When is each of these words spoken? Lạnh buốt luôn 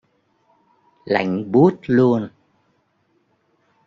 Lạnh 1.05 1.43
buốt 1.51 1.73
luôn 1.87 2.29